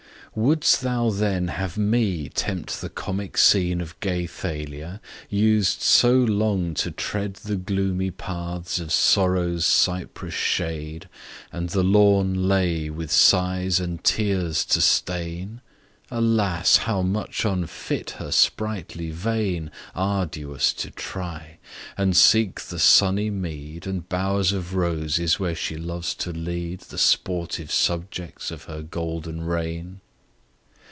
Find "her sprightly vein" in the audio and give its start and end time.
18.11-19.69